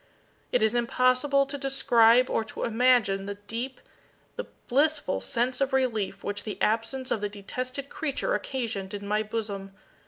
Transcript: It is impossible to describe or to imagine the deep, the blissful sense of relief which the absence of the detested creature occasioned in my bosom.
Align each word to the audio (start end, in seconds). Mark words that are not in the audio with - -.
It 0.51 0.63
is 0.63 0.73
impossible 0.73 1.45
to 1.45 1.59
describe 1.59 2.27
or 2.27 2.43
to 2.45 2.63
imagine 2.63 3.27
the 3.27 3.35
deep, 3.35 3.79
the 4.35 4.47
blissful 4.67 5.21
sense 5.21 5.61
of 5.61 5.73
relief 5.73 6.23
which 6.23 6.43
the 6.43 6.59
absence 6.59 7.11
of 7.11 7.21
the 7.21 7.29
detested 7.29 7.87
creature 7.89 8.33
occasioned 8.33 8.95
in 8.95 9.07
my 9.07 9.21
bosom. 9.21 9.75